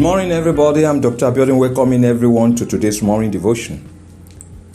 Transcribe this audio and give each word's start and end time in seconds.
Morning, 0.00 0.32
everybody. 0.32 0.86
I'm 0.86 1.02
Dr. 1.02 1.30
Abiodun, 1.30 1.58
welcoming 1.58 2.04
everyone 2.06 2.54
to 2.54 2.64
today's 2.64 3.02
morning 3.02 3.30
devotion. 3.30 3.86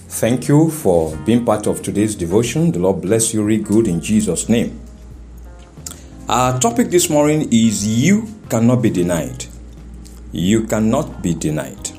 Thank 0.07 0.48
you 0.48 0.70
for 0.70 1.18
being 1.25 1.44
part 1.44 1.66
of 1.66 1.82
today's 1.82 2.13
devotion. 2.13 2.71
The 2.71 2.78
Lord 2.78 3.02
bless 3.02 3.34
you 3.34 3.43
really 3.43 3.64
good 3.64 3.88
in 3.88 4.02
Jesus' 4.02 4.48
name. 4.48 4.80
Our 6.30 6.59
topic 6.59 6.91
this 6.91 7.09
morning 7.09 7.50
is 7.52 7.88
You 7.88 8.27
Cannot 8.52 8.84
Be 8.84 8.91
Denied. 8.91 9.46
You 10.32 10.68
cannot 10.68 11.23
be 11.23 11.34
denied. 11.34 11.89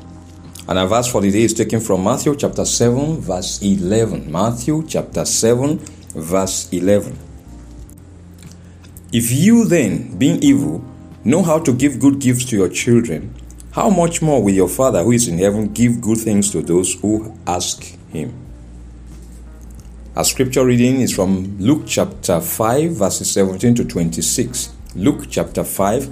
And 0.68 0.78
our 0.78 0.86
verse 0.86 1.10
for 1.10 1.20
the 1.20 1.32
day 1.32 1.42
is 1.42 1.52
taken 1.52 1.80
from 1.80 2.04
Matthew 2.04 2.36
chapter 2.36 2.64
7, 2.64 3.20
verse 3.20 3.60
11. 3.60 4.30
Matthew 4.30 4.86
chapter 4.86 5.24
7, 5.24 5.78
verse 6.14 6.72
11. 6.72 7.18
If 9.12 9.32
you 9.32 9.64
then, 9.64 10.16
being 10.16 10.40
evil, 10.44 10.84
know 11.26 11.42
how 11.42 11.58
to 11.58 11.72
give 11.72 11.98
good 11.98 12.20
gifts 12.20 12.44
to 12.46 12.56
your 12.56 12.68
children, 12.68 13.34
how 13.72 13.90
much 13.90 14.22
more 14.22 14.40
will 14.42 14.54
your 14.54 14.68
Father 14.68 15.02
who 15.02 15.10
is 15.10 15.26
in 15.26 15.38
heaven 15.38 15.72
give 15.72 16.00
good 16.00 16.18
things 16.18 16.50
to 16.52 16.62
those 16.62 16.94
who 16.94 17.36
ask 17.46 17.82
him? 18.10 18.32
Our 20.14 20.24
scripture 20.24 20.64
reading 20.64 21.00
is 21.00 21.12
from 21.12 21.58
Luke 21.58 21.82
chapter 21.84 22.40
5, 22.40 22.92
verses 22.92 23.30
17 23.32 23.74
to 23.74 23.84
26. 23.84 24.72
Luke 24.94 25.26
chapter 25.28 25.64
5, 25.64 26.04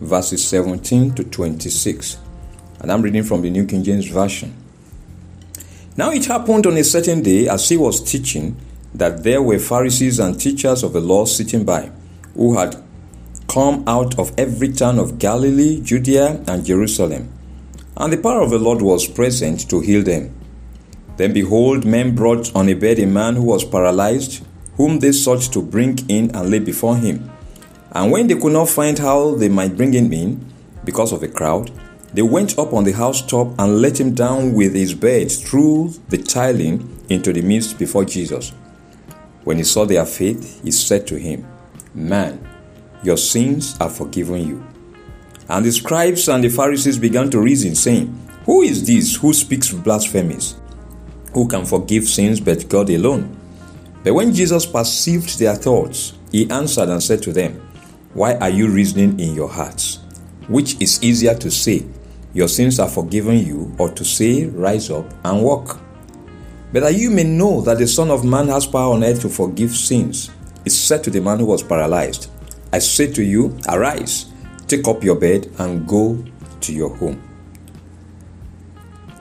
verses 0.00 0.48
17 0.48 1.14
to 1.14 1.24
26. 1.24 2.18
And 2.80 2.90
I'm 2.90 3.02
reading 3.02 3.24
from 3.24 3.42
the 3.42 3.50
New 3.50 3.66
King 3.66 3.84
James 3.84 4.08
Version. 4.08 4.54
Now 5.98 6.10
it 6.10 6.24
happened 6.24 6.66
on 6.66 6.78
a 6.78 6.82
certain 6.82 7.22
day, 7.22 7.46
as 7.46 7.68
he 7.68 7.76
was 7.76 8.00
teaching, 8.00 8.56
that 8.94 9.22
there 9.22 9.42
were 9.42 9.58
Pharisees 9.58 10.18
and 10.18 10.40
teachers 10.40 10.82
of 10.82 10.94
the 10.94 11.00
law 11.00 11.26
sitting 11.26 11.64
by, 11.64 11.92
who 12.34 12.56
had 12.56 12.82
come 13.48 13.84
out 13.86 14.18
of 14.18 14.32
every 14.38 14.72
town 14.72 14.98
of 14.98 15.18
Galilee, 15.18 15.80
Judea, 15.80 16.42
and 16.46 16.64
Jerusalem. 16.64 17.32
And 17.96 18.12
the 18.12 18.18
power 18.18 18.40
of 18.40 18.50
the 18.50 18.58
Lord 18.58 18.82
was 18.82 19.06
present 19.06 19.68
to 19.70 19.80
heal 19.80 20.02
them. 20.02 20.34
Then 21.16 21.32
behold, 21.32 21.84
men 21.84 22.14
brought 22.14 22.54
on 22.54 22.68
a 22.68 22.74
bed 22.74 22.98
a 22.98 23.06
man 23.06 23.36
who 23.36 23.44
was 23.44 23.64
paralyzed, 23.64 24.44
whom 24.76 24.98
they 24.98 25.12
sought 25.12 25.40
to 25.52 25.62
bring 25.62 25.98
in 26.08 26.34
and 26.34 26.50
lay 26.50 26.58
before 26.58 26.96
him. 26.96 27.30
And 27.92 28.12
when 28.12 28.26
they 28.26 28.34
could 28.34 28.52
not 28.52 28.68
find 28.68 28.98
how 28.98 29.34
they 29.34 29.48
might 29.48 29.76
bring 29.76 29.94
him 29.94 30.12
in, 30.12 30.44
because 30.84 31.12
of 31.12 31.20
the 31.20 31.28
crowd, 31.28 31.70
they 32.12 32.22
went 32.22 32.58
up 32.58 32.72
on 32.72 32.84
the 32.84 32.92
housetop 32.92 33.58
and 33.58 33.80
let 33.80 33.98
him 33.98 34.14
down 34.14 34.52
with 34.52 34.74
his 34.74 34.94
bed 34.94 35.30
through 35.30 35.94
the 36.08 36.18
tiling 36.18 37.04
into 37.08 37.32
the 37.32 37.42
midst 37.42 37.78
before 37.78 38.04
Jesus. 38.04 38.50
When 39.44 39.58
he 39.58 39.64
saw 39.64 39.84
their 39.84 40.04
faith, 40.04 40.62
he 40.62 40.70
said 40.70 41.06
to 41.08 41.18
him, 41.18 41.46
Man, 41.94 42.46
your 43.02 43.16
sins 43.16 43.76
are 43.80 43.90
forgiven 43.90 44.46
you. 44.46 44.66
And 45.48 45.64
the 45.64 45.72
scribes 45.72 46.28
and 46.28 46.42
the 46.42 46.48
Pharisees 46.48 46.98
began 46.98 47.30
to 47.30 47.40
reason, 47.40 47.74
saying, 47.74 48.06
Who 48.44 48.62
is 48.62 48.86
this 48.86 49.16
who 49.16 49.32
speaks 49.32 49.72
blasphemies? 49.72 50.56
Who 51.32 51.46
can 51.46 51.64
forgive 51.64 52.08
sins 52.08 52.40
but 52.40 52.68
God 52.68 52.90
alone? 52.90 53.36
But 54.02 54.14
when 54.14 54.32
Jesus 54.32 54.66
perceived 54.66 55.38
their 55.38 55.54
thoughts, 55.54 56.14
he 56.32 56.50
answered 56.50 56.88
and 56.88 57.02
said 57.02 57.22
to 57.22 57.32
them, 57.32 57.54
Why 58.14 58.34
are 58.34 58.50
you 58.50 58.68
reasoning 58.68 59.20
in 59.20 59.34
your 59.34 59.48
hearts? 59.48 60.00
Which 60.48 60.80
is 60.80 61.02
easier 61.02 61.34
to 61.34 61.50
say, 61.50 61.86
Your 62.32 62.48
sins 62.48 62.78
are 62.78 62.88
forgiven 62.88 63.38
you, 63.38 63.74
or 63.78 63.90
to 63.90 64.04
say, 64.04 64.46
Rise 64.46 64.90
up 64.90 65.12
and 65.24 65.42
walk? 65.42 65.80
But 66.72 66.80
that 66.80 66.94
you 66.94 67.10
may 67.10 67.24
know 67.24 67.60
that 67.62 67.78
the 67.78 67.86
Son 67.86 68.10
of 68.10 68.24
Man 68.24 68.48
has 68.48 68.66
power 68.66 68.94
on 68.94 69.04
earth 69.04 69.20
to 69.22 69.28
forgive 69.28 69.70
sins, 69.70 70.30
he 70.64 70.70
said 70.70 71.04
to 71.04 71.10
the 71.10 71.20
man 71.20 71.38
who 71.38 71.46
was 71.46 71.62
paralyzed, 71.62 72.30
I 72.76 72.78
say 72.78 73.10
to 73.10 73.24
you, 73.24 73.58
arise, 73.70 74.26
take 74.66 74.86
up 74.86 75.02
your 75.02 75.16
bed, 75.16 75.50
and 75.58 75.88
go 75.88 76.22
to 76.60 76.74
your 76.74 76.94
home. 76.94 77.22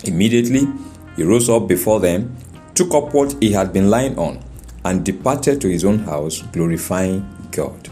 Immediately 0.04 0.68
he 1.16 1.24
rose 1.24 1.50
up 1.50 1.66
before 1.66 2.02
them, 2.02 2.36
took 2.74 2.94
up 2.94 3.14
what 3.14 3.42
he 3.42 3.54
had 3.54 3.72
been 3.72 3.90
lying 3.90 4.20
on, 4.20 4.44
and 4.84 5.06
departed 5.06 5.62
to 5.62 5.70
his 5.70 5.86
own 5.86 6.00
house, 6.00 6.42
glorifying 6.52 7.26
God. 7.52 7.88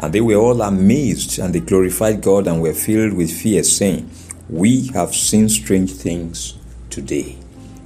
And 0.00 0.12
they 0.12 0.20
were 0.20 0.34
all 0.34 0.60
amazed, 0.60 1.38
and 1.38 1.54
they 1.54 1.60
glorified 1.60 2.20
God 2.20 2.48
and 2.48 2.60
were 2.60 2.74
filled 2.74 3.12
with 3.12 3.30
fear, 3.30 3.62
saying, 3.62 4.10
We 4.48 4.88
have 4.88 5.14
seen 5.14 5.48
strange 5.48 5.92
things 5.92 6.58
today. 6.90 7.36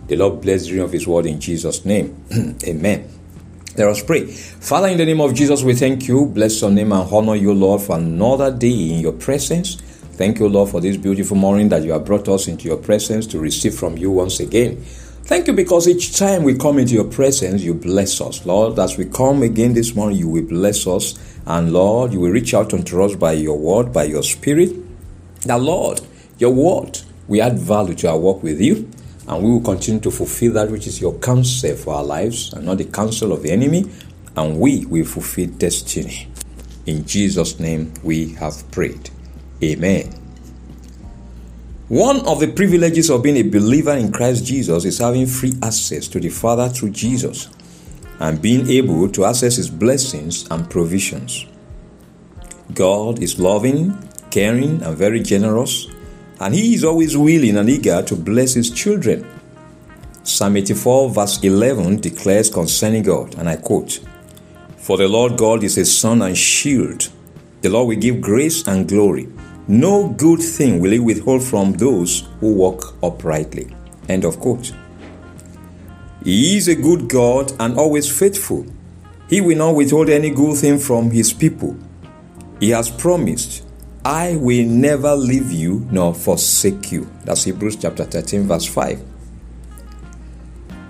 The 0.06 0.16
Lord 0.16 0.40
bless 0.40 0.62
the 0.62 0.70
reading 0.70 0.84
of 0.84 0.92
His 0.92 1.06
word 1.06 1.26
in 1.26 1.38
Jesus' 1.38 1.84
name. 1.84 2.24
Amen. 2.66 3.10
Let 3.76 3.88
us 3.88 4.04
pray. 4.04 4.26
Father, 4.26 4.86
in 4.86 4.98
the 4.98 5.04
name 5.04 5.20
of 5.20 5.34
Jesus, 5.34 5.64
we 5.64 5.74
thank 5.74 6.06
you, 6.06 6.26
bless 6.26 6.60
your 6.60 6.70
name, 6.70 6.92
and 6.92 7.12
honor 7.12 7.34
you, 7.34 7.52
Lord, 7.52 7.82
for 7.82 7.96
another 7.96 8.56
day 8.56 8.90
in 8.90 9.00
your 9.00 9.12
presence. 9.12 9.74
Thank 10.14 10.38
you, 10.38 10.48
Lord, 10.48 10.70
for 10.70 10.80
this 10.80 10.96
beautiful 10.96 11.36
morning 11.36 11.70
that 11.70 11.82
you 11.82 11.90
have 11.90 12.04
brought 12.04 12.28
us 12.28 12.46
into 12.46 12.68
your 12.68 12.76
presence 12.76 13.26
to 13.28 13.40
receive 13.40 13.74
from 13.74 13.98
you 13.98 14.12
once 14.12 14.38
again. 14.38 14.80
Thank 15.24 15.48
you 15.48 15.54
because 15.54 15.88
each 15.88 16.16
time 16.16 16.44
we 16.44 16.56
come 16.56 16.78
into 16.78 16.94
your 16.94 17.06
presence, 17.06 17.62
you 17.62 17.74
bless 17.74 18.20
us. 18.20 18.46
Lord, 18.46 18.78
as 18.78 18.96
we 18.96 19.06
come 19.06 19.42
again 19.42 19.74
this 19.74 19.96
morning, 19.96 20.18
you 20.18 20.28
will 20.28 20.46
bless 20.46 20.86
us. 20.86 21.18
And 21.44 21.72
Lord, 21.72 22.12
you 22.12 22.20
will 22.20 22.30
reach 22.30 22.54
out 22.54 22.72
unto 22.74 23.02
us 23.02 23.16
by 23.16 23.32
your 23.32 23.58
word, 23.58 23.92
by 23.92 24.04
your 24.04 24.22
spirit. 24.22 24.70
Now, 25.46 25.58
Lord, 25.58 26.00
your 26.38 26.54
word, 26.54 27.00
we 27.26 27.40
add 27.40 27.58
value 27.58 27.96
to 27.96 28.10
our 28.10 28.18
work 28.18 28.40
with 28.44 28.60
you 28.60 28.88
and 29.26 29.42
we 29.42 29.50
will 29.50 29.60
continue 29.60 30.00
to 30.00 30.10
fulfill 30.10 30.52
that 30.54 30.70
which 30.70 30.86
is 30.86 31.00
your 31.00 31.18
counsel 31.18 31.76
for 31.76 31.94
our 31.94 32.04
lives 32.04 32.52
and 32.52 32.66
not 32.66 32.78
the 32.78 32.84
counsel 32.84 33.32
of 33.32 33.42
the 33.42 33.50
enemy, 33.50 33.90
and 34.36 34.58
we 34.58 34.84
will 34.86 35.04
fulfill 35.04 35.48
destiny. 35.48 36.28
In 36.86 37.06
Jesus' 37.06 37.58
name 37.58 37.94
we 38.02 38.30
have 38.34 38.70
prayed. 38.70 39.10
Amen. 39.62 40.12
One 41.88 42.26
of 42.26 42.40
the 42.40 42.52
privileges 42.52 43.10
of 43.10 43.22
being 43.22 43.36
a 43.36 43.42
believer 43.42 43.92
in 43.92 44.10
Christ 44.10 44.44
Jesus 44.44 44.84
is 44.84 44.98
having 44.98 45.26
free 45.26 45.54
access 45.62 46.08
to 46.08 46.20
the 46.20 46.30
Father 46.30 46.68
through 46.68 46.90
Jesus 46.90 47.48
and 48.20 48.40
being 48.40 48.68
able 48.68 49.08
to 49.10 49.24
access 49.24 49.56
His 49.56 49.70
blessings 49.70 50.46
and 50.50 50.68
provisions. 50.68 51.46
God 52.72 53.22
is 53.22 53.38
loving, 53.38 53.96
caring, 54.30 54.82
and 54.82 54.96
very 54.96 55.20
generous 55.20 55.88
and 56.44 56.54
he 56.54 56.74
is 56.74 56.84
always 56.84 57.16
willing 57.16 57.56
and 57.56 57.70
eager 57.70 58.02
to 58.02 58.14
bless 58.14 58.52
his 58.52 58.70
children. 58.70 59.26
Psalm 60.24 60.58
84, 60.58 61.08
verse 61.08 61.42
11 61.42 62.02
declares 62.02 62.50
concerning 62.50 63.02
God, 63.02 63.34
and 63.38 63.48
I 63.48 63.56
quote 63.56 64.00
For 64.76 64.98
the 64.98 65.08
Lord 65.08 65.38
God 65.38 65.64
is 65.64 65.78
a 65.78 65.86
sun 65.86 66.20
and 66.20 66.36
shield. 66.36 67.08
The 67.62 67.70
Lord 67.70 67.88
will 67.88 67.96
give 67.96 68.20
grace 68.20 68.68
and 68.68 68.86
glory. 68.86 69.26
No 69.68 70.08
good 70.08 70.40
thing 70.40 70.80
will 70.80 70.90
he 70.90 70.98
withhold 70.98 71.42
from 71.42 71.72
those 71.72 72.28
who 72.40 72.52
walk 72.52 72.94
uprightly. 73.02 73.74
End 74.10 74.26
of 74.26 74.38
quote. 74.38 74.74
He 76.22 76.58
is 76.58 76.68
a 76.68 76.74
good 76.74 77.08
God 77.08 77.52
and 77.58 77.78
always 77.78 78.18
faithful. 78.18 78.66
He 79.30 79.40
will 79.40 79.56
not 79.56 79.76
withhold 79.76 80.10
any 80.10 80.28
good 80.28 80.58
thing 80.58 80.78
from 80.78 81.10
his 81.10 81.32
people. 81.32 81.74
He 82.60 82.68
has 82.68 82.90
promised 82.90 83.63
I 84.04 84.36
will 84.36 84.66
never 84.66 85.14
leave 85.16 85.50
you 85.50 85.86
nor 85.90 86.14
forsake 86.14 86.92
you. 86.92 87.10
That's 87.24 87.44
Hebrews 87.44 87.76
chapter 87.76 88.04
13, 88.04 88.42
verse 88.42 88.66
5. 88.66 89.02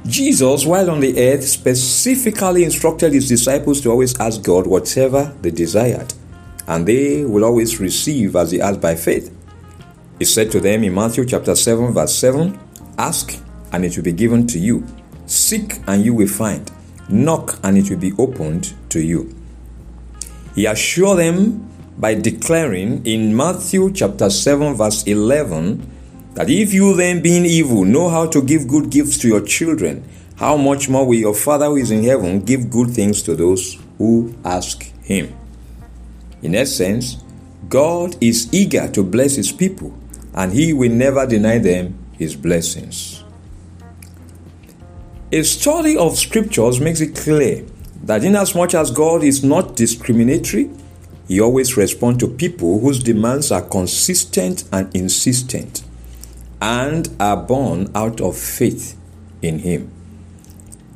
Jesus, 0.06 0.66
while 0.66 0.90
on 0.90 0.98
the 0.98 1.16
earth, 1.18 1.44
specifically 1.44 2.64
instructed 2.64 3.12
his 3.12 3.28
disciples 3.28 3.80
to 3.82 3.90
always 3.90 4.18
ask 4.18 4.42
God 4.42 4.66
whatever 4.66 5.32
they 5.40 5.52
desired, 5.52 6.12
and 6.66 6.86
they 6.86 7.24
will 7.24 7.44
always 7.44 7.78
receive 7.78 8.34
as 8.34 8.50
they 8.50 8.60
ask 8.60 8.80
by 8.80 8.96
faith. 8.96 9.32
He 10.18 10.24
said 10.24 10.50
to 10.50 10.60
them 10.60 10.82
in 10.82 10.92
Matthew 10.94 11.24
chapter 11.24 11.54
7, 11.54 11.92
verse 11.92 12.14
7 12.16 12.58
Ask, 12.98 13.38
and 13.72 13.84
it 13.84 13.96
will 13.96 14.04
be 14.04 14.12
given 14.12 14.46
to 14.48 14.58
you. 14.58 14.84
Seek, 15.26 15.78
and 15.86 16.04
you 16.04 16.14
will 16.14 16.28
find. 16.28 16.70
Knock, 17.08 17.60
and 17.62 17.78
it 17.78 17.88
will 17.90 17.98
be 17.98 18.12
opened 18.18 18.74
to 18.90 19.00
you. 19.00 19.34
He 20.54 20.66
assured 20.66 21.18
them 21.20 21.70
by 21.98 22.14
declaring 22.14 23.04
in 23.06 23.36
Matthew 23.36 23.92
chapter 23.92 24.30
7 24.30 24.74
verse 24.74 25.04
11 25.04 25.90
that 26.34 26.50
if 26.50 26.74
you 26.74 26.94
then 26.94 27.22
being 27.22 27.44
evil 27.44 27.84
know 27.84 28.08
how 28.08 28.26
to 28.26 28.42
give 28.42 28.66
good 28.66 28.90
gifts 28.90 29.18
to 29.18 29.28
your 29.28 29.40
children, 29.40 30.04
how 30.36 30.56
much 30.56 30.88
more 30.88 31.06
will 31.06 31.14
your 31.18 31.34
Father 31.34 31.66
who 31.66 31.76
is 31.76 31.90
in 31.90 32.02
heaven 32.02 32.40
give 32.40 32.70
good 32.70 32.90
things 32.90 33.22
to 33.22 33.36
those 33.36 33.78
who 33.98 34.34
ask 34.44 34.82
him? 35.02 35.32
In 36.42 36.54
essence, 36.54 37.18
God 37.68 38.16
is 38.20 38.52
eager 38.52 38.88
to 38.88 39.02
bless 39.02 39.36
his 39.36 39.52
people 39.52 39.96
and 40.34 40.52
he 40.52 40.72
will 40.72 40.90
never 40.90 41.26
deny 41.26 41.58
them 41.58 41.98
his 42.18 42.34
blessings. 42.34 43.22
A 45.30 45.42
study 45.42 45.96
of 45.96 46.18
scriptures 46.18 46.80
makes 46.80 47.00
it 47.00 47.16
clear 47.16 47.64
that 48.02 48.24
inasmuch 48.24 48.74
as 48.74 48.90
God 48.90 49.24
is 49.24 49.42
not 49.42 49.76
discriminatory, 49.76 50.70
he 51.26 51.40
always 51.40 51.76
responds 51.76 52.18
to 52.18 52.28
people 52.28 52.80
whose 52.80 53.02
demands 53.02 53.50
are 53.50 53.62
consistent 53.62 54.64
and 54.72 54.94
insistent 54.94 55.82
and 56.60 57.08
are 57.20 57.36
born 57.36 57.90
out 57.94 58.20
of 58.20 58.36
faith 58.36 58.98
in 59.42 59.58
Him. 59.60 59.90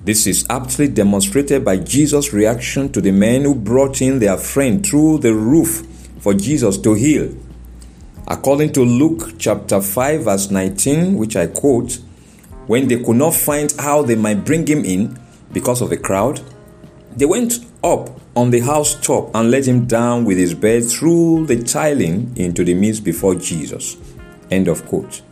This 0.05 0.27
is 0.27 0.47
aptly 0.49 0.89
demonstrated 0.89 1.65
by 1.65 1.77
Jesus' 1.79 2.33
reaction 2.33 2.91
to 2.93 3.01
the 3.01 3.11
men 3.11 3.43
who 3.43 3.55
brought 3.55 4.01
in 4.01 4.19
their 4.19 4.39
friend 4.39 4.85
through 4.87 5.19
the 5.19 5.35
roof 5.35 5.87
for 6.21 6.33
Jesus 6.35 6.79
to 6.79 6.95
heal. 6.95 7.35
According 8.27 8.73
to 8.75 8.83
Luke 8.83 9.35
chapter 9.39 9.81
5, 9.81 10.23
verse 10.23 10.51
19, 10.51 11.17
which 11.17 11.37
I 11.37 11.47
quote, 11.47 11.99
when 12.67 12.89
they 12.89 13.03
could 13.03 13.17
not 13.17 13.35
find 13.35 13.73
how 13.79 14.03
they 14.03 14.15
might 14.15 14.45
bring 14.45 14.67
him 14.67 14.85
in 14.85 15.19
because 15.53 15.81
of 15.81 15.91
the 15.91 15.97
crowd, 15.97 16.41
they 17.17 17.25
went 17.25 17.65
up 17.83 18.18
on 18.39 18.51
the 18.51 18.61
house 18.61 18.95
top 19.01 19.35
and 19.35 19.51
let 19.51 19.67
him 19.67 19.85
down 19.85 20.25
with 20.25 20.39
his 20.39 20.55
bed 20.55 20.85
through 20.85 21.45
the 21.47 21.61
tiling 21.61 22.33
into 22.37 22.63
the 22.63 22.73
midst 22.73 23.03
before 23.03 23.35
Jesus. 23.35 23.97
End 24.49 24.69
of 24.69 24.87
quote. 24.87 25.23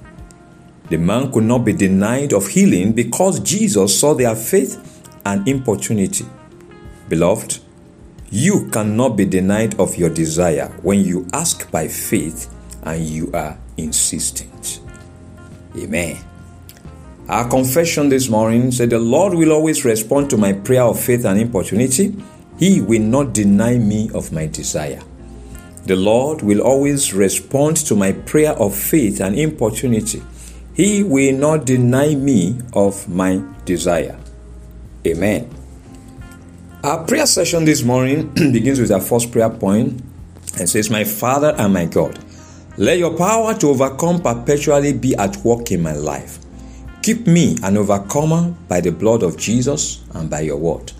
The 0.88 0.96
man 0.96 1.30
could 1.30 1.44
not 1.44 1.60
be 1.60 1.72
denied 1.72 2.32
of 2.32 2.48
healing 2.48 2.94
because 2.94 3.38
Jesus 3.38 4.00
saw 4.00 4.12
their 4.14 4.34
faith 4.34 5.04
and 5.24 5.46
importunity. 5.46 6.26
Beloved, 7.08 7.60
you 8.30 8.68
cannot 8.70 9.10
be 9.10 9.24
denied 9.24 9.78
of 9.78 9.94
your 9.94 10.10
desire 10.10 10.66
when 10.82 11.04
you 11.04 11.28
ask 11.32 11.70
by 11.70 11.86
faith 11.86 12.52
and 12.82 13.04
you 13.04 13.30
are 13.32 13.56
insistent. 13.76 14.80
Amen. 15.76 16.18
Our 17.28 17.48
confession 17.48 18.08
this 18.08 18.28
morning 18.28 18.72
said, 18.72 18.90
The 18.90 18.98
Lord 18.98 19.34
will 19.34 19.52
always 19.52 19.84
respond 19.84 20.28
to 20.30 20.36
my 20.36 20.54
prayer 20.54 20.82
of 20.82 20.98
faith 20.98 21.24
and 21.24 21.38
importunity. 21.40 22.16
He 22.58 22.80
will 22.80 23.02
not 23.02 23.32
deny 23.32 23.78
me 23.78 24.10
of 24.14 24.32
my 24.32 24.46
desire. 24.46 25.02
The 25.84 25.96
Lord 25.96 26.42
will 26.42 26.60
always 26.62 27.14
respond 27.14 27.76
to 27.86 27.94
my 27.94 28.12
prayer 28.12 28.52
of 28.52 28.74
faith 28.74 29.20
and 29.20 29.38
importunity. 29.38 30.22
He 30.74 31.02
will 31.02 31.36
not 31.36 31.64
deny 31.64 32.14
me 32.14 32.58
of 32.72 33.08
my 33.08 33.42
desire. 33.64 34.18
Amen. 35.06 35.48
Our 36.82 37.04
prayer 37.04 37.26
session 37.26 37.64
this 37.64 37.82
morning 37.82 38.28
begins 38.34 38.80
with 38.80 38.90
our 38.90 39.00
first 39.00 39.32
prayer 39.32 39.50
point 39.50 40.02
and 40.58 40.68
says, 40.68 40.90
My 40.90 41.04
Father 41.04 41.54
and 41.58 41.72
my 41.72 41.84
God, 41.84 42.18
let 42.78 42.98
your 42.98 43.16
power 43.16 43.54
to 43.54 43.68
overcome 43.68 44.20
perpetually 44.20 44.92
be 44.92 45.14
at 45.16 45.36
work 45.38 45.72
in 45.72 45.82
my 45.82 45.94
life. 45.94 46.38
Keep 47.02 47.26
me 47.26 47.56
an 47.62 47.76
overcomer 47.76 48.54
by 48.68 48.80
the 48.80 48.90
blood 48.90 49.22
of 49.22 49.36
Jesus 49.36 50.02
and 50.14 50.28
by 50.28 50.40
your 50.40 50.56
word. 50.56 50.92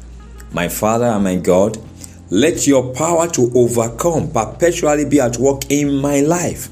My 0.53 0.69
Father 0.69 1.07
and 1.07 1.25
my 1.25 1.37
God, 1.37 1.79
let 2.31 2.67
your 2.67 2.93
power 2.95 3.29
to 3.29 3.51
overcome 3.55 4.31
perpetually 4.31 5.05
be 5.05 5.21
at 5.21 5.37
work 5.37 5.71
in 5.71 5.97
my 5.97 6.21
life. 6.21 6.69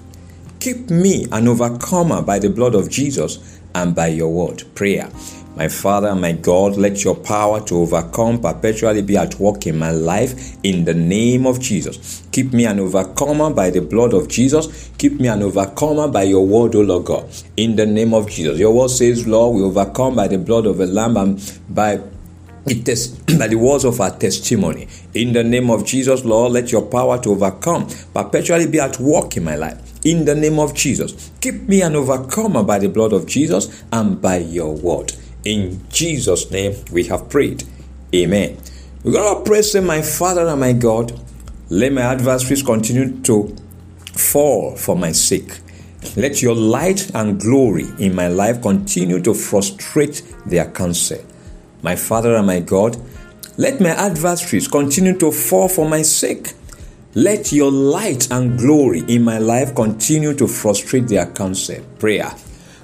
Keep 0.60 0.90
me 0.90 1.26
an 1.30 1.46
overcomer 1.46 2.22
by 2.22 2.38
the 2.38 2.50
blood 2.50 2.74
of 2.74 2.90
Jesus 2.90 3.60
and 3.74 3.94
by 3.94 4.08
your 4.08 4.32
word. 4.32 4.64
Prayer. 4.74 5.10
My 5.56 5.68
Father 5.68 6.08
and 6.08 6.20
my 6.20 6.32
God, 6.32 6.76
let 6.76 7.04
your 7.04 7.14
power 7.14 7.60
to 7.66 7.76
overcome 7.76 8.40
perpetually 8.40 9.02
be 9.02 9.16
at 9.16 9.38
work 9.38 9.68
in 9.68 9.78
my 9.78 9.92
life 9.92 10.56
in 10.64 10.84
the 10.84 10.94
name 10.94 11.46
of 11.46 11.60
Jesus. 11.60 12.26
Keep 12.32 12.52
me 12.52 12.66
an 12.66 12.80
overcomer 12.80 13.50
by 13.50 13.70
the 13.70 13.80
blood 13.80 14.14
of 14.14 14.26
Jesus. 14.26 14.90
Keep 14.98 15.20
me 15.20 15.28
an 15.28 15.42
overcomer 15.42 16.08
by 16.08 16.24
your 16.24 16.44
word, 16.44 16.74
O 16.74 16.80
Lord 16.80 17.04
God, 17.04 17.30
in 17.56 17.76
the 17.76 17.86
name 17.86 18.14
of 18.14 18.28
Jesus. 18.28 18.58
Your 18.58 18.74
word 18.74 18.90
says, 18.90 19.28
Lord, 19.28 19.54
we 19.54 19.62
overcome 19.62 20.16
by 20.16 20.26
the 20.26 20.38
blood 20.38 20.66
of 20.66 20.78
the 20.78 20.86
Lamb 20.86 21.16
and 21.16 21.60
by 21.68 22.00
it 22.66 22.88
is 22.88 23.08
by 23.38 23.48
the 23.48 23.56
words 23.56 23.84
of 23.84 24.00
our 24.00 24.16
testimony. 24.16 24.88
In 25.14 25.32
the 25.32 25.44
name 25.44 25.70
of 25.70 25.84
Jesus, 25.84 26.24
Lord, 26.24 26.52
let 26.52 26.72
your 26.72 26.82
power 26.82 27.20
to 27.22 27.30
overcome 27.30 27.88
perpetually 28.12 28.66
be 28.66 28.80
at 28.80 28.98
work 28.98 29.36
in 29.36 29.44
my 29.44 29.56
life. 29.56 29.80
In 30.04 30.24
the 30.24 30.34
name 30.34 30.58
of 30.58 30.74
Jesus, 30.74 31.30
keep 31.40 31.62
me 31.62 31.82
an 31.82 31.96
overcomer 31.96 32.62
by 32.62 32.78
the 32.78 32.88
blood 32.88 33.12
of 33.12 33.26
Jesus 33.26 33.82
and 33.92 34.20
by 34.20 34.38
your 34.38 34.74
word. 34.74 35.12
In 35.44 35.86
Jesus' 35.90 36.50
name 36.50 36.74
we 36.90 37.04
have 37.04 37.28
prayed. 37.28 37.64
Amen. 38.14 38.58
We're 39.02 39.12
going 39.12 39.36
to 39.36 39.48
pray, 39.48 39.62
say, 39.62 39.80
My 39.80 40.00
Father 40.00 40.46
and 40.46 40.60
my 40.60 40.72
God, 40.72 41.18
let 41.68 41.92
my 41.92 42.02
adversaries 42.02 42.62
continue 42.62 43.20
to 43.22 43.54
fall 44.12 44.76
for 44.76 44.96
my 44.96 45.12
sake. 45.12 45.58
Let 46.16 46.42
your 46.42 46.54
light 46.54 47.10
and 47.14 47.40
glory 47.40 47.86
in 47.98 48.14
my 48.14 48.28
life 48.28 48.62
continue 48.62 49.20
to 49.22 49.34
frustrate 49.34 50.22
their 50.46 50.70
counsel. 50.70 51.18
My 51.84 51.96
Father 51.96 52.34
and 52.36 52.46
my 52.46 52.60
God, 52.60 52.96
let 53.58 53.78
my 53.78 53.90
adversaries 53.90 54.66
continue 54.66 55.18
to 55.18 55.30
fall 55.30 55.68
for 55.68 55.86
my 55.86 56.00
sake. 56.00 56.54
Let 57.14 57.52
your 57.52 57.70
light 57.70 58.32
and 58.32 58.58
glory 58.58 59.00
in 59.06 59.22
my 59.22 59.36
life 59.36 59.74
continue 59.74 60.32
to 60.32 60.48
frustrate 60.48 61.08
their 61.08 61.26
counsel. 61.26 61.84
Prayer. 61.98 62.34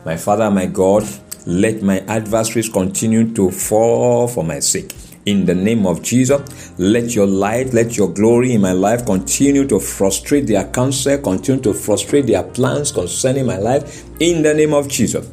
My 0.05 0.19
Father 0.19 0.51
my 0.51 0.67
God, 0.67 1.09
let 1.47 1.81
my 1.81 2.01
adversaries 2.01 2.69
continue 2.69 3.33
to 3.33 3.51
fall 3.51 4.29
for 4.29 4.45
my 4.45 4.59
sake. 4.59 4.95
In 5.25 5.47
the 5.47 5.55
name 5.55 5.87
of 5.87 6.03
Jesus, 6.03 6.79
let 6.79 7.15
your 7.15 7.27
light, 7.27 7.73
let 7.73 7.97
your 7.97 8.13
glory 8.13 8.53
in 8.53 8.61
my 8.61 8.73
life 8.73 9.07
continue 9.07 9.67
to 9.69 9.81
frustrate 9.81 10.47
their 10.47 10.71
counsel, 10.73 11.17
continue 11.17 11.63
to 11.63 11.73
frustrate 11.73 12.27
their 12.27 12.43
plans 12.43 12.93
concerning 12.93 13.47
my 13.47 13.57
life. 13.57 14.05
In 14.21 14.43
the 14.43 14.53
name 14.53 14.75
of 14.75 14.89
Jesus. 14.89 15.27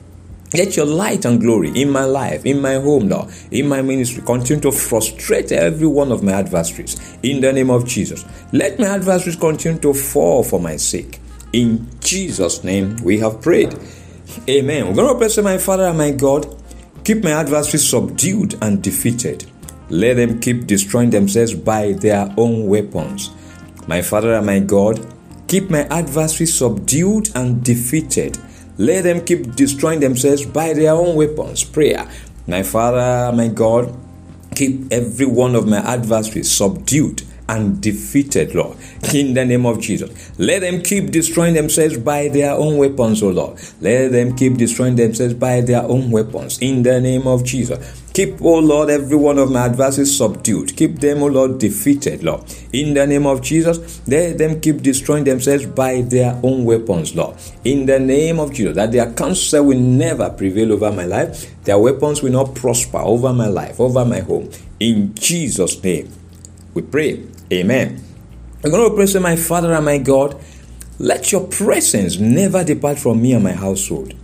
Let 0.54 0.78
your 0.78 0.86
light 0.86 1.26
and 1.26 1.42
glory 1.42 1.72
in 1.76 1.90
my 1.90 2.06
life, 2.06 2.46
in 2.46 2.62
my 2.62 2.76
home, 2.76 3.10
Lord, 3.10 3.30
in 3.52 3.68
my 3.68 3.82
ministry, 3.82 4.24
continue 4.26 4.62
to 4.62 4.72
frustrate 4.72 5.52
every 5.52 5.88
one 5.88 6.12
of 6.12 6.24
my 6.24 6.32
adversaries. 6.34 7.18
In 7.22 7.42
the 7.42 7.52
name 7.52 7.70
of 7.70 7.86
Jesus. 7.86 8.24
Let 8.54 8.80
my 8.80 8.86
adversaries 8.86 9.36
continue 9.36 9.80
to 9.82 9.94
fall 9.94 10.44
for 10.44 10.60
my 10.60 10.78
sake. 10.78 11.20
In 11.52 11.88
Jesus' 12.00 12.64
name 12.64 12.96
we 13.04 13.20
have 13.20 13.42
prayed. 13.42 13.78
Amen. 14.50 14.88
We're 14.88 14.96
going 14.96 15.20
to 15.20 15.36
pray 15.36 15.44
my 15.44 15.58
Father 15.58 15.86
and 15.86 15.98
my 15.98 16.12
God. 16.12 16.56
Keep 17.04 17.24
my 17.24 17.32
adversaries 17.32 17.88
subdued 17.88 18.56
and 18.62 18.82
defeated. 18.82 19.46
Let 19.90 20.16
them 20.16 20.40
keep 20.40 20.68
destroying 20.68 21.10
themselves 21.10 21.54
by 21.54 21.94
their 21.94 22.34
own 22.38 22.68
weapons. 22.68 23.32
My 23.88 24.02
Father 24.02 24.34
and 24.34 24.46
my 24.46 24.60
God, 24.60 25.06
keep 25.48 25.70
my 25.70 25.84
adversaries 25.88 26.54
subdued 26.54 27.30
and 27.36 27.64
defeated. 27.64 28.38
Let 28.78 29.04
them 29.04 29.26
keep 29.26 29.56
destroying 29.56 30.00
themselves 30.00 30.46
by 30.46 30.74
their 30.74 30.92
own 30.92 31.16
weapons. 31.16 31.64
Prayer. 31.64 32.10
My 32.48 32.64
Father, 32.64 33.36
my 33.36 33.48
God, 33.48 33.96
keep 34.56 34.92
every 34.92 35.26
one 35.26 35.56
of 35.56 35.68
my 35.68 35.80
adversaries 35.80 36.50
subdued 36.50 37.24
and 37.50 37.82
defeated, 37.82 38.54
Lord, 38.54 38.78
in 39.14 39.34
the 39.34 39.46
name 39.46 39.66
of 39.66 39.80
Jesus. 39.80 40.38
Let 40.38 40.62
them 40.62 40.82
keep 40.82 41.12
destroying 41.12 41.54
themselves 41.54 41.98
by 41.98 42.28
their 42.28 42.52
own 42.52 42.78
weapons, 42.78 43.24
O 43.24 43.30
Lord. 43.30 43.60
Let 43.82 44.12
them 44.12 44.36
keep 44.36 44.58
destroying 44.58 44.96
themselves 44.96 45.34
by 45.34 45.62
their 45.62 45.84
own 45.84 46.12
weapons, 46.12 46.60
in 46.60 46.84
the 46.84 47.00
name 47.00 47.26
of 47.28 47.44
Jesus. 47.44 48.04
Keep, 48.18 48.42
O 48.42 48.58
Lord, 48.58 48.90
every 48.90 49.16
one 49.16 49.38
of 49.38 49.52
my 49.52 49.66
adversaries 49.66 50.18
subdued. 50.18 50.76
Keep 50.76 51.02
them, 51.02 51.22
O 51.22 51.28
Lord, 51.28 51.60
defeated, 51.60 52.24
Lord. 52.24 52.52
In 52.74 52.96
the 52.96 53.06
name 53.06 53.28
of 53.28 53.44
Jesus, 53.44 54.02
let 54.08 54.40
them 54.40 54.60
keep 54.60 54.82
destroying 54.82 55.24
themselves 55.24 55.68
by 55.68 56.02
their 56.02 56.32
own 56.42 56.66
weapons, 56.66 57.16
Lord. 57.16 57.38
In 57.64 57.86
the 57.86 58.00
name 58.00 58.40
of 58.40 58.56
Jesus, 58.56 58.76
that 58.76 58.92
their 58.92 59.14
counsel 59.14 59.66
will 59.66 59.78
never 59.78 60.32
prevail 60.32 60.74
over 60.74 60.92
my 60.92 61.06
life. 61.06 61.64
Their 61.64 61.78
weapons 61.78 62.24
will 62.24 62.32
not 62.32 62.56
prosper 62.56 62.98
over 62.98 63.32
my 63.34 63.50
life, 63.50 63.80
over 63.80 64.04
my 64.04 64.22
home. 64.22 64.50
In 64.80 65.14
Jesus' 65.14 65.84
name, 65.84 66.12
we 66.74 66.82
pray. 66.82 67.24
Amen. 67.54 68.04
I'm 68.64 68.72
going 68.72 68.90
to 68.90 68.96
pray, 68.96 69.06
say, 69.06 69.20
My 69.20 69.36
Father 69.36 69.72
and 69.76 69.86
my 69.86 70.00
God, 70.00 70.42
let 70.98 71.32
your 71.32 71.46
presence 71.46 72.18
never 72.18 72.64
depart 72.64 72.98
from 72.98 73.22
me 73.22 73.34
and 73.34 73.44
my 73.44 73.54
household. 73.54 74.16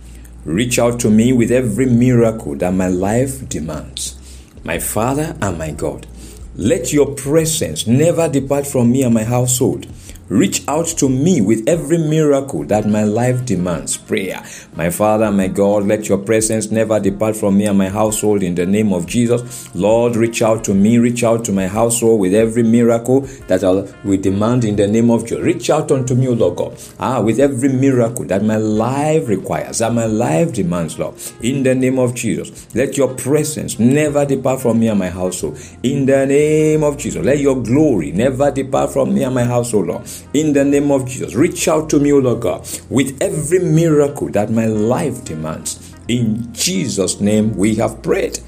Reach 0.44 0.78
out 0.78 1.00
to 1.00 1.10
me 1.10 1.32
with 1.32 1.50
every 1.50 1.86
miracle 1.86 2.54
that 2.56 2.74
my 2.74 2.88
life 2.88 3.48
demands. 3.48 4.16
My 4.62 4.78
Father 4.78 5.34
and 5.40 5.56
my 5.56 5.70
God, 5.70 6.06
let 6.54 6.92
your 6.92 7.14
presence 7.14 7.86
never 7.86 8.28
depart 8.28 8.66
from 8.66 8.92
me 8.92 9.02
and 9.04 9.14
my 9.14 9.24
household. 9.24 9.86
Reach 10.30 10.66
out 10.68 10.86
to 10.86 11.10
me 11.10 11.42
with 11.42 11.68
every 11.68 11.98
miracle 11.98 12.64
that 12.64 12.88
my 12.88 13.04
life 13.04 13.44
demands. 13.44 13.98
Prayer. 13.98 14.42
My 14.74 14.88
Father, 14.88 15.30
my 15.30 15.48
God, 15.48 15.86
let 15.86 16.08
your 16.08 16.16
presence 16.16 16.70
never 16.70 16.98
depart 16.98 17.36
from 17.36 17.58
me 17.58 17.66
and 17.66 17.76
my 17.76 17.90
household 17.90 18.42
in 18.42 18.54
the 18.54 18.64
name 18.64 18.94
of 18.94 19.06
Jesus. 19.06 19.68
Lord, 19.74 20.16
reach 20.16 20.40
out 20.40 20.64
to 20.64 20.72
me, 20.72 20.96
reach 20.96 21.24
out 21.24 21.44
to 21.44 21.52
my 21.52 21.66
household 21.66 22.20
with 22.20 22.32
every 22.32 22.62
miracle 22.62 23.20
that 23.48 23.62
I 23.62 23.92
will 24.02 24.16
demand 24.18 24.64
in 24.64 24.76
the 24.76 24.86
name 24.86 25.10
of 25.10 25.26
Jesus. 25.26 25.40
Reach 25.40 25.68
out 25.68 25.92
unto 25.92 26.14
me, 26.14 26.28
Lord 26.28 26.56
God, 26.56 26.78
ah, 26.98 27.20
with 27.20 27.38
every 27.38 27.68
miracle 27.68 28.24
that 28.24 28.42
my 28.42 28.56
life 28.56 29.28
requires, 29.28 29.80
that 29.80 29.92
my 29.92 30.06
life 30.06 30.54
demands, 30.54 30.98
Lord. 30.98 31.16
In 31.42 31.62
the 31.62 31.74
name 31.74 31.98
of 31.98 32.14
Jesus, 32.14 32.74
let 32.74 32.96
your 32.96 33.14
presence 33.14 33.78
never 33.78 34.24
depart 34.24 34.62
from 34.62 34.80
me 34.80 34.88
and 34.88 34.98
my 34.98 35.10
household. 35.10 35.60
In 35.82 36.06
the 36.06 36.24
name 36.24 36.82
of 36.82 36.96
Jesus, 36.96 37.22
let 37.22 37.40
your 37.40 37.62
glory 37.62 38.10
never 38.10 38.50
depart 38.50 38.90
from 38.90 39.12
me 39.12 39.22
and 39.22 39.34
my 39.34 39.44
household, 39.44 39.88
Lord 39.88 40.08
in 40.32 40.52
the 40.52 40.64
name 40.64 40.90
of 40.90 41.06
Jesus. 41.06 41.34
Reach 41.34 41.68
out 41.68 41.88
to 41.90 42.00
me, 42.00 42.12
O 42.12 42.18
Lord 42.18 42.40
God, 42.40 42.68
with 42.90 43.20
every 43.22 43.60
miracle 43.60 44.28
that 44.30 44.50
my 44.50 44.66
life 44.66 45.24
demands. 45.24 45.94
In 46.08 46.52
Jesus' 46.52 47.20
name 47.20 47.56
we 47.56 47.74
have 47.76 48.02
prayed. 48.02 48.38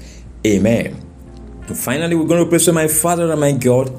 Amen. 0.45 1.03
And 1.67 1.77
finally, 1.77 2.15
we're 2.15 2.27
going 2.27 2.43
to 2.43 2.49
pray 2.49 2.73
my 2.73 2.87
Father 2.87 3.31
and 3.31 3.41
my 3.41 3.51
God. 3.51 3.91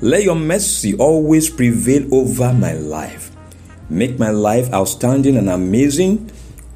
Let 0.00 0.24
your 0.24 0.34
mercy 0.34 0.94
always 0.96 1.48
prevail 1.48 2.12
over 2.14 2.52
my 2.52 2.74
life. 2.74 3.30
Make 3.88 4.18
my 4.18 4.30
life 4.30 4.72
outstanding 4.72 5.36
and 5.36 5.48
amazing, 5.48 6.30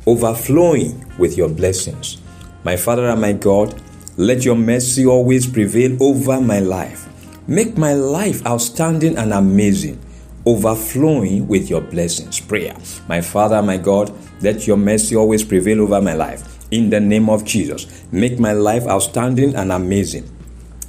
overflowing 0.07 1.05
with 1.19 1.37
your 1.37 1.49
blessings. 1.49 2.23
My 2.65 2.77
Father 2.77 3.09
and 3.09 3.21
my 3.21 3.33
God, 3.33 3.81
let 4.17 4.45
your 4.45 4.57
mercy 4.57 5.07
always 5.07 5.47
prevail 5.47 6.01
over 6.03 6.41
my 6.41 6.61
life. 6.61 7.09
Make 7.47 7.79
my 7.79 7.95
life 7.95 8.45
outstanding 8.47 9.17
and 9.17 9.33
amazing, 9.33 9.99
overflowing 10.49 11.47
with 11.47 11.69
your 11.69 11.83
blessings. 11.83 12.41
Prayer. 12.41 12.75
My 13.07 13.21
Father, 13.21 13.63
my 13.63 13.77
God, 13.77 14.11
let 14.41 14.67
your 14.67 14.79
mercy 14.79 15.15
always 15.15 15.45
prevail 15.45 15.83
over 15.83 16.01
my 16.01 16.15
life. 16.15 16.67
In 16.71 16.89
the 16.89 17.01
name 17.01 17.29
of 17.29 17.45
Jesus, 17.45 18.07
make 18.13 18.39
my 18.39 18.53
life 18.53 18.87
outstanding 18.87 19.55
and 19.55 19.71
amazing. 19.73 20.27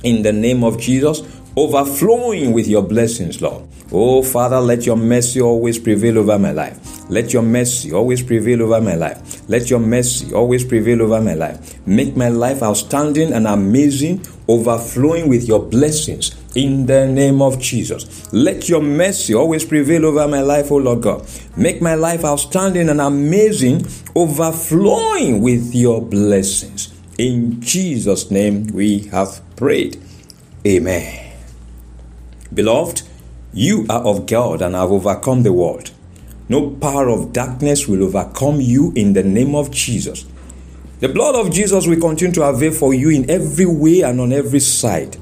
In 0.03 0.23
the 0.23 0.31
name 0.31 0.63
of 0.63 0.79
Jesus, 0.79 1.21
overflowing 1.57 2.53
with 2.53 2.69
your 2.69 2.81
blessings, 2.81 3.41
Lord. 3.41 3.67
Oh, 3.91 4.23
Father, 4.23 4.61
let 4.61 4.85
your 4.85 4.95
mercy 4.95 5.41
always 5.41 5.77
prevail 5.77 6.19
over 6.19 6.39
my 6.39 6.51
life. 6.51 6.98
Let 7.09 7.33
your 7.33 7.41
mercy 7.41 7.91
always 7.91 8.21
prevail 8.21 8.61
over 8.61 8.79
my 8.79 8.95
life. 8.95 9.49
Let 9.49 9.69
your 9.69 9.79
mercy 9.79 10.33
always 10.33 10.63
prevail 10.63 11.01
over 11.01 11.19
my 11.19 11.33
life. 11.33 11.85
Make 11.87 12.15
my 12.15 12.29
life 12.29 12.61
outstanding 12.61 13.33
and 13.33 13.47
amazing, 13.47 14.25
overflowing 14.47 15.27
with 15.27 15.47
your 15.47 15.59
blessings 15.59 16.35
in 16.55 16.85
the 16.85 17.07
name 17.07 17.41
of 17.41 17.59
Jesus. 17.59 18.31
Let 18.31 18.69
your 18.69 18.81
mercy 18.81 19.33
always 19.33 19.65
prevail 19.65 20.05
over 20.05 20.27
my 20.27 20.41
life, 20.41 20.71
O 20.71 20.77
Lord 20.77 21.01
God. 21.01 21.27
Make 21.57 21.81
my 21.81 21.95
life 21.95 22.23
outstanding 22.23 22.89
and 22.89 23.01
amazing, 23.01 23.87
overflowing 24.15 25.41
with 25.41 25.73
your 25.73 26.01
blessings. 26.01 26.93
In 27.17 27.59
Jesus' 27.59 28.31
name 28.31 28.67
we 28.67 28.99
have 29.09 29.41
prayed. 29.55 30.01
Amen. 30.65 31.33
Beloved, 32.53 33.03
you 33.53 33.85
are 33.89 34.01
of 34.01 34.25
God 34.25 34.61
and 34.61 34.75
have 34.75 34.91
overcome 34.91 35.43
the 35.43 35.53
world. 35.53 35.91
No 36.49 36.71
power 36.71 37.09
of 37.09 37.31
darkness 37.31 37.87
will 37.87 38.03
overcome 38.03 38.59
you 38.59 38.91
in 38.95 39.13
the 39.13 39.21
name 39.21 39.53
of 39.53 39.69
Jesus. 39.69 40.25
The 40.99 41.07
blood 41.07 41.35
of 41.35 41.53
Jesus 41.53 41.85
will 41.85 41.99
continue 41.99 42.33
to 42.33 42.43
avail 42.43 42.71
for 42.71 42.93
you 42.93 43.11
in 43.11 43.29
every 43.29 43.67
way 43.67 44.01
and 44.01 44.19
on 44.19 44.33
every 44.33 44.59
side. 44.59 45.15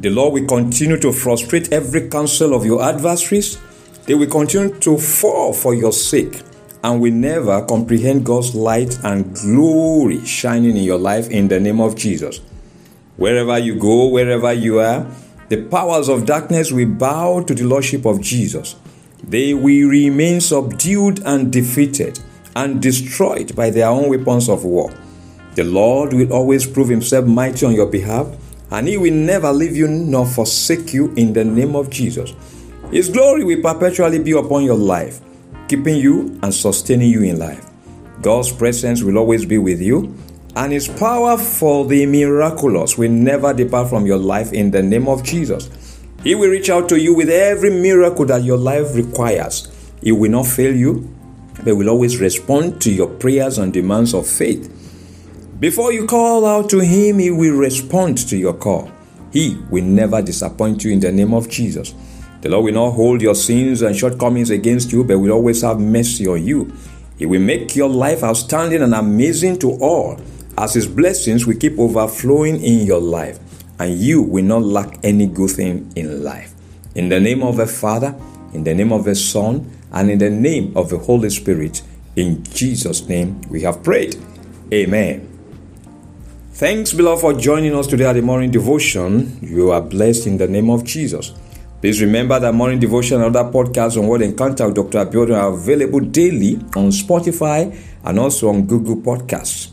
The 0.00 0.10
Lord 0.10 0.34
will 0.34 0.46
continue 0.46 0.98
to 0.98 1.12
frustrate 1.12 1.72
every 1.72 2.08
counsel 2.08 2.52
of 2.52 2.66
your 2.66 2.82
adversaries. 2.82 3.60
They 4.06 4.14
will 4.14 4.26
continue 4.26 4.76
to 4.80 4.98
fall 4.98 5.52
for 5.52 5.72
your 5.72 5.92
sake 5.92 6.42
and 6.82 7.00
will 7.00 7.12
never 7.12 7.64
comprehend 7.64 8.26
God's 8.26 8.54
light 8.54 8.98
and 9.04 9.32
glory 9.34 10.24
shining 10.26 10.76
in 10.76 10.82
your 10.82 10.98
life 10.98 11.30
in 11.30 11.46
the 11.46 11.60
name 11.60 11.80
of 11.80 11.94
Jesus. 11.94 12.38
Wherever 13.16 13.56
you 13.58 13.78
go, 13.78 14.08
wherever 14.08 14.52
you 14.52 14.80
are, 14.80 15.06
the 15.48 15.62
powers 15.64 16.08
of 16.08 16.26
darkness 16.26 16.72
will 16.72 16.88
bow 16.88 17.42
to 17.42 17.54
the 17.54 17.64
Lordship 17.64 18.04
of 18.04 18.20
Jesus. 18.20 18.74
They 19.24 19.54
will 19.54 19.88
remain 19.88 20.40
subdued 20.40 21.22
and 21.24 21.52
defeated 21.52 22.18
and 22.56 22.82
destroyed 22.82 23.54
by 23.54 23.70
their 23.70 23.88
own 23.88 24.08
weapons 24.08 24.48
of 24.48 24.64
war. 24.64 24.92
The 25.54 25.64
Lord 25.64 26.12
will 26.12 26.32
always 26.32 26.66
prove 26.66 26.88
himself 26.88 27.26
mighty 27.26 27.66
on 27.66 27.74
your 27.74 27.86
behalf, 27.86 28.28
and 28.70 28.86
he 28.86 28.96
will 28.96 29.12
never 29.12 29.52
leave 29.52 29.76
you 29.76 29.88
nor 29.88 30.26
forsake 30.26 30.92
you 30.92 31.12
in 31.16 31.32
the 31.32 31.44
name 31.44 31.74
of 31.74 31.90
Jesus. 31.90 32.32
His 32.90 33.08
glory 33.08 33.44
will 33.44 33.62
perpetually 33.62 34.18
be 34.18 34.32
upon 34.32 34.64
your 34.64 34.76
life, 34.76 35.20
keeping 35.68 35.96
you 35.96 36.38
and 36.42 36.52
sustaining 36.52 37.10
you 37.10 37.22
in 37.22 37.38
life. 37.38 37.66
God's 38.22 38.52
presence 38.52 39.02
will 39.02 39.18
always 39.18 39.44
be 39.44 39.58
with 39.58 39.80
you, 39.80 40.14
and 40.56 40.72
His 40.72 40.88
power 40.88 41.38
for 41.38 41.86
the 41.86 42.06
miraculous 42.06 42.98
will 42.98 43.10
never 43.10 43.54
depart 43.54 43.88
from 43.88 44.06
your 44.06 44.18
life 44.18 44.52
in 44.52 44.70
the 44.70 44.82
name 44.82 45.08
of 45.08 45.22
Jesus. 45.22 45.70
He 46.22 46.34
will 46.34 46.50
reach 46.50 46.68
out 46.68 46.88
to 46.90 47.00
you 47.00 47.14
with 47.14 47.30
every 47.30 47.70
miracle 47.70 48.26
that 48.26 48.44
your 48.44 48.58
life 48.58 48.94
requires. 48.94 49.68
He 50.02 50.12
will 50.12 50.30
not 50.30 50.46
fail 50.46 50.74
you, 50.74 51.14
but 51.64 51.76
will 51.76 51.88
always 51.88 52.20
respond 52.20 52.80
to 52.82 52.92
your 52.92 53.08
prayers 53.08 53.58
and 53.58 53.72
demands 53.72 54.14
of 54.14 54.26
faith. 54.26 54.76
Before 55.58 55.92
you 55.92 56.06
call 56.06 56.46
out 56.46 56.70
to 56.70 56.78
Him, 56.78 57.18
He 57.18 57.30
will 57.30 57.56
respond 57.56 58.18
to 58.28 58.36
your 58.36 58.54
call. 58.54 58.90
He 59.32 59.58
will 59.70 59.84
never 59.84 60.20
disappoint 60.20 60.84
you 60.84 60.92
in 60.92 61.00
the 61.00 61.12
name 61.12 61.34
of 61.34 61.48
Jesus. 61.48 61.94
The 62.40 62.48
Lord 62.48 62.64
will 62.64 62.74
not 62.74 62.90
hold 62.92 63.20
your 63.20 63.34
sins 63.34 63.82
and 63.82 63.94
shortcomings 63.94 64.50
against 64.50 64.92
you, 64.92 65.04
but 65.04 65.18
will 65.18 65.32
always 65.32 65.62
have 65.62 65.78
mercy 65.78 66.26
on 66.26 66.44
you. 66.44 66.72
He 67.18 67.26
will 67.26 67.40
make 67.40 67.76
your 67.76 67.90
life 67.90 68.24
outstanding 68.24 68.82
and 68.82 68.94
amazing 68.94 69.58
to 69.58 69.72
all 69.72 70.18
as 70.56 70.74
His 70.74 70.86
blessings 70.86 71.46
will 71.46 71.56
keep 71.56 71.78
overflowing 71.78 72.62
in 72.62 72.86
your 72.86 73.00
life, 73.00 73.38
and 73.80 73.98
you 73.98 74.20
will 74.20 74.44
not 74.44 74.62
lack 74.62 74.98
any 75.02 75.26
good 75.26 75.50
thing 75.50 75.90
in 75.96 76.22
life. 76.22 76.52
In 76.94 77.08
the 77.08 77.18
name 77.18 77.42
of 77.42 77.56
the 77.56 77.66
Father, 77.66 78.14
in 78.52 78.62
the 78.62 78.74
name 78.74 78.92
of 78.92 79.04
the 79.04 79.14
Son, 79.14 79.68
and 79.90 80.10
in 80.10 80.18
the 80.18 80.28
name 80.28 80.76
of 80.76 80.90
the 80.90 80.98
Holy 80.98 81.30
Spirit, 81.30 81.80
in 82.14 82.44
Jesus' 82.44 83.08
name 83.08 83.40
we 83.48 83.62
have 83.62 83.82
prayed. 83.82 84.16
Amen. 84.70 85.26
Thanks, 86.52 86.92
beloved, 86.92 87.22
for 87.22 87.32
joining 87.32 87.74
us 87.74 87.86
today 87.86 88.04
at 88.04 88.12
the 88.12 88.20
morning 88.20 88.50
devotion. 88.50 89.38
You 89.40 89.70
are 89.70 89.80
blessed 89.80 90.26
in 90.26 90.36
the 90.36 90.46
name 90.46 90.68
of 90.68 90.84
Jesus. 90.84 91.32
Please 91.80 92.02
remember 92.02 92.38
that 92.38 92.52
morning 92.52 92.78
devotion 92.78 93.22
and 93.22 93.34
other 93.34 93.50
podcasts 93.50 93.96
on 93.96 94.06
Word 94.06 94.20
Encounter 94.20 94.66
with 94.66 94.74
Dr. 94.74 95.06
Abiodun 95.06 95.40
are 95.40 95.54
available 95.54 96.00
daily 96.00 96.56
on 96.76 96.90
Spotify 96.90 97.74
and 98.04 98.18
also 98.18 98.50
on 98.50 98.66
Google 98.66 98.96
Podcasts. 98.96 99.70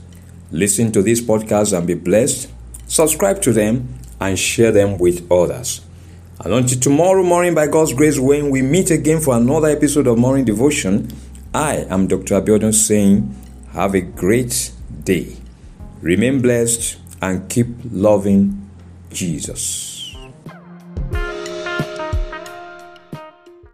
Listen 0.50 0.94
to 0.94 1.02
these 1.02 1.22
podcasts 1.22 1.78
and 1.78 1.86
be 1.86 1.96
blessed. 1.96 2.54
Subscribe 2.88 3.42
to 3.44 3.54
them 3.54 4.00
and 4.20 4.38
share 4.38 4.72
them 4.72 4.98
with 4.98 5.32
others. 5.32 5.82
And 6.44 6.54
until 6.54 6.80
tomorrow 6.80 7.24
morning, 7.24 7.56
by 7.56 7.68
God's 7.68 7.94
grace, 7.94 8.20
when 8.20 8.50
we 8.50 8.62
meet 8.62 8.92
again 8.92 9.20
for 9.20 9.36
another 9.36 9.68
episode 9.68 10.08
of 10.08 10.18
Morning 10.18 10.46
Devotion, 10.46 11.10
I 11.54 11.86
am 11.90 12.08
Dr. 12.08 12.40
Abiodun 12.40 12.74
saying, 12.74 13.36
Have 13.72 13.96
a 13.96 14.02
great 14.02 14.72
day. 15.04 15.36
Remain 16.02 16.42
blessed 16.42 16.98
and 17.22 17.50
keep 17.50 17.68
loving 17.92 18.70
Jesus. 19.12 19.97